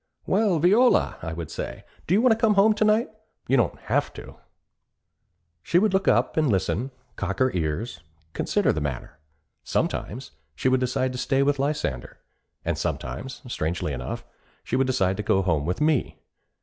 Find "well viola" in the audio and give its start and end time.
0.25-1.19